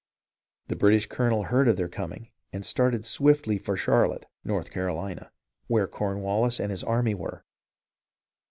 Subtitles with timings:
[0.65, 5.31] The British colonel heard of their coming and started swiftly for Charlotte (North Carolina),
[5.67, 7.45] where Cornwallis and his army were.